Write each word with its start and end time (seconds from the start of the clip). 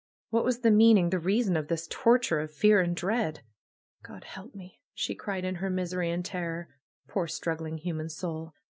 What 0.31 0.43
was 0.45 0.61
the 0.61 0.71
meaning, 0.71 1.11
the 1.11 1.19
reason 1.19 1.55
of 1.55 1.67
this 1.67 1.85
tor 1.87 2.17
ture 2.17 2.39
of 2.39 2.49
fear 2.51 2.81
and 2.81 2.95
dread? 2.95 3.41
^^God 4.03 4.23
help 4.23 4.55
me 4.55 4.79
!'^ 4.55 4.79
she 4.95 5.13
cried 5.13 5.45
in 5.45 5.53
her 5.61 5.69
misery 5.69 6.09
and 6.09 6.25
terror. 6.25 6.69
Poor, 7.07 7.27
struggling 7.27 7.77
human 7.77 8.09
soul! 8.09 8.55